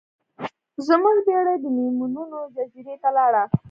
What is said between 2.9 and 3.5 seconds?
ته لاړه.